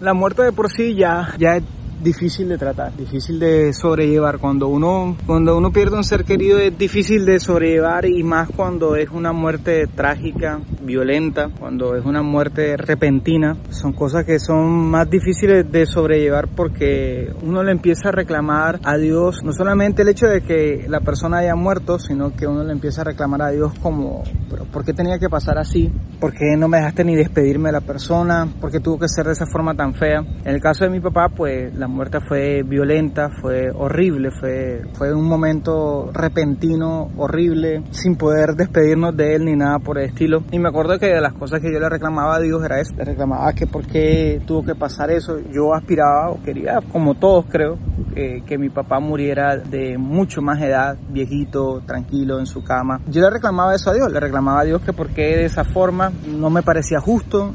La 0.00 0.14
muerte 0.14 0.42
de 0.42 0.52
por 0.52 0.70
sí 0.70 0.94
ya, 0.94 1.34
ya 1.38 1.56
es 1.56 1.64
difícil 2.00 2.48
de 2.48 2.56
tratar, 2.56 2.96
difícil 2.96 3.40
de 3.40 3.72
sobrellevar. 3.72 4.38
Cuando 4.38 4.68
uno, 4.68 5.16
cuando 5.26 5.56
uno 5.56 5.72
pierde 5.72 5.96
un 5.96 6.04
ser 6.04 6.24
querido 6.24 6.58
es 6.58 6.76
difícil 6.78 7.24
de 7.24 7.40
sobrellevar 7.40 8.06
y 8.06 8.22
más 8.22 8.48
cuando 8.54 8.94
es 8.94 9.10
una 9.10 9.32
muerte 9.32 9.88
trágica, 9.88 10.60
violenta, 10.88 11.50
cuando 11.60 11.94
es 11.94 12.04
una 12.04 12.22
muerte 12.22 12.76
repentina. 12.76 13.56
Son 13.68 13.92
cosas 13.92 14.24
que 14.24 14.38
son 14.40 14.90
más 14.90 15.08
difíciles 15.08 15.70
de 15.70 15.84
sobrellevar 15.86 16.48
porque 16.48 17.30
uno 17.42 17.62
le 17.62 17.72
empieza 17.72 18.08
a 18.08 18.12
reclamar 18.12 18.80
a 18.82 18.96
Dios 18.96 19.42
no 19.44 19.52
solamente 19.52 20.02
el 20.02 20.08
hecho 20.08 20.26
de 20.26 20.40
que 20.40 20.86
la 20.88 21.00
persona 21.00 21.38
haya 21.38 21.54
muerto, 21.54 21.98
sino 21.98 22.34
que 22.34 22.46
uno 22.46 22.64
le 22.64 22.72
empieza 22.72 23.02
a 23.02 23.04
reclamar 23.04 23.42
a 23.42 23.50
Dios 23.50 23.78
como, 23.80 24.24
pero 24.48 24.64
¿por 24.64 24.84
qué 24.84 24.94
tenía 24.94 25.18
que 25.18 25.28
pasar 25.28 25.58
así? 25.58 25.92
¿Por 26.18 26.32
qué 26.32 26.56
no 26.56 26.68
me 26.68 26.78
dejaste 26.78 27.04
ni 27.04 27.14
despedirme 27.14 27.68
de 27.68 27.72
la 27.74 27.80
persona? 27.82 28.48
¿Por 28.60 28.70
qué 28.72 28.80
tuvo 28.80 28.98
que 28.98 29.08
ser 29.08 29.26
de 29.26 29.32
esa 29.32 29.44
forma 29.46 29.74
tan 29.74 29.94
fea? 29.94 30.20
En 30.20 30.54
el 30.54 30.60
caso 30.60 30.84
de 30.84 30.90
mi 30.90 31.00
papá, 31.00 31.28
pues 31.28 31.74
la 31.74 31.86
muerte 31.86 32.18
fue 32.26 32.62
violenta, 32.62 33.28
fue 33.40 33.70
horrible, 33.74 34.30
fue, 34.30 34.82
fue 34.94 35.14
un 35.14 35.28
momento 35.28 36.10
repentino, 36.12 37.10
horrible, 37.16 37.82
sin 37.90 38.16
poder 38.16 38.54
despedirnos 38.56 39.16
de 39.16 39.34
él 39.34 39.44
ni 39.44 39.54
nada 39.54 39.78
por 39.78 39.98
el 39.98 40.06
estilo. 40.06 40.42
Y 40.50 40.58
me 40.58 40.68
acuerdo 40.78 41.00
que 41.00 41.06
de 41.06 41.20
las 41.20 41.32
cosas 41.32 41.60
que 41.60 41.72
yo 41.72 41.80
le 41.80 41.88
reclamaba 41.88 42.36
a 42.36 42.38
Dios 42.38 42.62
era 42.64 42.80
eso, 42.80 42.94
le 42.96 43.04
reclamaba 43.04 43.52
que 43.52 43.66
por 43.66 43.84
qué 43.84 44.40
tuvo 44.46 44.62
que 44.62 44.76
pasar 44.76 45.10
eso. 45.10 45.38
Yo 45.52 45.74
aspiraba 45.74 46.30
o 46.30 46.40
quería, 46.40 46.78
como 46.92 47.16
todos 47.16 47.46
creo, 47.46 47.76
que, 48.14 48.44
que 48.46 48.58
mi 48.58 48.68
papá 48.68 49.00
muriera 49.00 49.56
de 49.56 49.98
mucho 49.98 50.40
más 50.40 50.62
edad, 50.62 50.96
viejito, 51.08 51.82
tranquilo 51.84 52.38
en 52.38 52.46
su 52.46 52.62
cama. 52.62 53.00
Yo 53.08 53.20
le 53.22 53.30
reclamaba 53.30 53.74
eso 53.74 53.90
a 53.90 53.94
Dios, 53.94 54.12
le 54.12 54.20
reclamaba 54.20 54.60
a 54.60 54.64
Dios 54.64 54.80
que 54.82 54.92
por 54.92 55.08
qué 55.08 55.36
de 55.36 55.46
esa 55.46 55.64
forma 55.64 56.12
no 56.28 56.48
me 56.48 56.62
parecía 56.62 57.00
justo, 57.00 57.54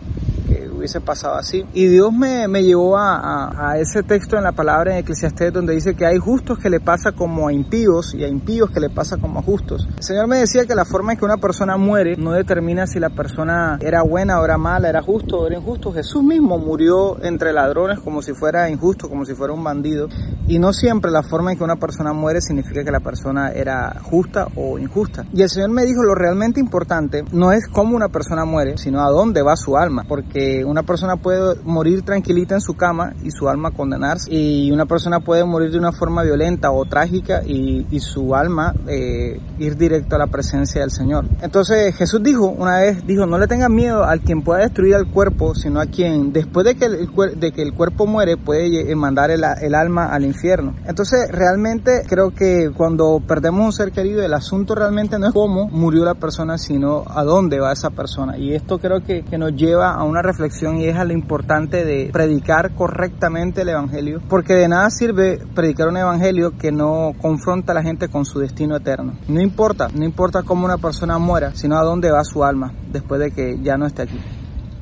hubiese 0.84 1.02
pasado 1.02 1.36
así. 1.36 1.66
Y 1.74 1.88
Dios 1.88 2.12
me, 2.12 2.48
me 2.50 2.64
llevó 2.64 2.98
a, 2.98 3.72
a, 3.72 3.78
ese 3.78 4.04
texto 4.04 4.38
en 4.38 4.44
la 4.44 4.52
palabra 4.52 4.92
en 4.92 5.00
Eclesiastés 5.00 5.54
donde 5.54 5.74
dice 5.74 5.96
que 5.96 6.06
hay 6.06 6.18
justos 6.18 6.60
que 6.60 6.70
le 6.70 6.82
pasa 6.82 7.14
como 7.14 7.48
a 7.48 7.54
impíos 7.54 8.14
y 8.14 8.24
a 8.24 8.28
impíos 8.28 8.70
que 8.70 8.80
le 8.80 8.90
pasa 8.90 9.18
como 9.18 9.40
a 9.40 9.42
justos. 9.42 9.88
El 9.98 10.04
Señor 10.04 10.28
me 10.28 10.40
decía 10.40 10.66
que 10.66 10.76
la 10.76 10.84
forma 10.84 11.14
en 11.14 11.18
que 11.18 11.26
una 11.26 11.38
persona 11.38 11.78
muere 11.78 12.16
no 12.18 12.34
determina 12.34 12.86
si 12.86 13.00
la 13.00 13.10
persona 13.10 13.78
era 13.82 14.04
buena 14.04 14.42
o 14.42 14.46
era 14.46 14.58
mala, 14.58 14.90
era 14.90 15.02
justo 15.02 15.40
o 15.40 15.48
era 15.48 15.58
injusto. 15.58 15.94
Jesús 15.94 16.22
mismo 16.24 16.58
murió 16.58 17.24
entre 17.24 17.54
ladrones 17.54 18.00
como 18.00 18.22
si 18.22 18.34
fuera 18.34 18.70
injusto, 18.70 19.08
como 19.08 19.26
si 19.26 19.34
fuera 19.34 19.54
un 19.54 19.64
bandido. 19.64 20.10
Y 20.48 20.60
no 20.60 20.74
siempre 20.74 21.12
la 21.12 21.24
forma 21.24 21.52
en 21.54 21.58
que 21.58 21.64
una 21.64 21.78
persona 21.78 22.12
muere 22.12 22.42
significa 22.42 22.84
que 22.84 22.92
la 22.92 23.00
persona 23.00 23.52
era 23.52 24.02
justa 24.02 24.48
o 24.56 24.78
injusta. 24.78 25.26
Y 25.34 25.42
el 25.42 25.50
Señor 25.50 25.70
me 25.70 25.86
dijo 25.86 26.04
lo 26.04 26.14
realmente 26.14 26.60
importante 26.60 27.24
no 27.32 27.52
es 27.52 27.68
cómo 27.68 27.96
una 27.96 28.10
persona 28.10 28.46
muere, 28.46 28.78
sino 28.78 29.02
a 29.02 29.10
dónde 29.10 29.42
va 29.42 29.56
su 29.56 29.78
alma. 29.78 30.04
Porque 30.08 30.64
una 30.74 30.84
persona 30.84 31.18
puede 31.18 31.56
morir 31.64 32.02
tranquilita 32.02 32.56
en 32.56 32.62
su 32.62 32.74
cama 32.74 33.14
y 33.24 33.30
su 33.30 33.48
alma 33.48 33.70
condenarse. 33.70 34.34
Y 34.34 34.72
una 34.72 34.88
persona 34.88 35.20
puede 35.20 35.46
morir 35.46 35.72
de 35.72 35.78
una 35.78 35.92
forma 35.92 36.24
violenta 36.24 36.72
o 36.72 36.84
trágica 36.86 37.44
y, 37.46 37.86
y 37.92 38.00
su 38.00 38.34
alma 38.34 38.74
eh, 38.88 39.40
ir 39.60 39.78
directo 39.78 40.16
a 40.16 40.20
la 40.20 40.28
presencia 40.28 40.82
del 40.82 40.90
Señor. 40.90 41.26
Entonces 41.42 41.96
Jesús 41.96 42.24
dijo 42.24 42.48
una 42.48 42.80
vez, 42.80 43.06
dijo, 43.06 43.28
no 43.28 43.38
le 43.38 43.46
tengan 43.46 43.74
miedo 43.74 44.04
al 44.04 44.22
quien 44.22 44.42
pueda 44.42 44.62
destruir 44.62 44.96
al 44.96 45.12
cuerpo, 45.12 45.54
sino 45.54 45.80
a 45.80 45.86
quien 45.86 46.34
después 46.34 46.66
de 46.66 46.74
que 46.74 46.86
el, 46.86 47.10
de 47.40 47.52
que 47.52 47.62
el 47.62 47.74
cuerpo 47.74 48.08
muere 48.08 48.36
puede 48.36 48.96
mandar 48.96 49.30
el, 49.30 49.44
el 49.62 49.76
alma 49.76 50.08
al 50.08 50.26
infierno. 50.26 50.74
Entonces 50.88 51.30
realmente 51.32 52.02
creo 52.08 52.32
que 52.32 52.72
cuando 52.76 53.22
perdemos 53.28 53.64
un 53.64 53.74
ser 53.74 53.92
querido, 53.92 54.24
el 54.24 54.34
asunto 54.34 54.74
realmente 54.74 55.20
no 55.20 55.28
es 55.28 55.34
cómo 55.34 55.68
murió 55.70 56.04
la 56.04 56.16
persona, 56.16 56.58
sino 56.58 57.04
a 57.08 57.24
dónde 57.24 57.60
va 57.60 57.72
esa 57.72 57.92
persona. 57.92 58.40
Y 58.40 58.56
esto 58.56 58.80
creo 58.80 59.04
que, 59.04 59.24
que 59.24 59.38
nos 59.38 59.54
lleva 59.56 59.94
a 59.94 60.04
una 60.04 60.24
reflexión 60.24 60.63
y 60.72 60.86
es 60.86 60.98
a 60.98 61.06
lo 61.06 61.14
importante 61.14 61.84
de 61.86 62.10
predicar 62.12 62.74
correctamente 62.74 63.62
el 63.62 63.70
Evangelio, 63.70 64.22
porque 64.30 64.54
de 64.54 64.68
nada 64.68 64.90
sirve 64.90 65.40
predicar 65.54 65.90
un 65.90 65.98
Evangelio 65.98 66.58
que 66.58 66.72
no 66.72 67.12
confronta 67.22 67.74
a 67.74 67.76
la 67.76 67.84
gente 67.84 68.08
con 68.08 68.26
su 68.26 68.40
destino 68.40 68.76
eterno. 68.78 69.14
No 69.28 69.42
importa, 69.42 69.90
no 69.94 70.06
importa 70.06 70.44
cómo 70.44 70.66
una 70.66 70.78
persona 70.78 71.18
muera, 71.18 71.52
sino 71.56 71.78
a 71.78 71.84
dónde 71.84 72.12
va 72.12 72.24
su 72.24 72.44
alma 72.44 72.74
después 72.92 73.20
de 73.20 73.32
que 73.32 73.60
ya 73.62 73.78
no 73.78 73.86
esté 73.86 74.04
aquí. 74.04 74.20